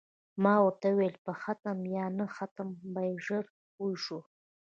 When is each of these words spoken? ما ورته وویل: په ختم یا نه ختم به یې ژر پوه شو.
ما 0.43 0.55
ورته 0.65 0.87
وویل: 0.89 1.15
په 1.25 1.31
ختم 1.41 1.77
یا 1.97 2.05
نه 2.17 2.25
ختم 2.35 2.67
به 2.93 3.01
یې 3.07 3.15
ژر 3.25 3.45
پوه 3.73 3.95
شو. 4.03 4.19